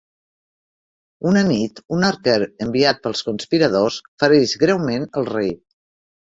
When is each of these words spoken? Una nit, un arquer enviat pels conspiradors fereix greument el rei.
Una 1.31 1.43
nit, 1.49 1.81
un 1.97 2.07
arquer 2.09 2.39
enviat 2.67 3.05
pels 3.05 3.23
conspiradors 3.29 4.01
fereix 4.25 4.59
greument 4.67 5.09
el 5.23 5.33
rei. 5.35 5.57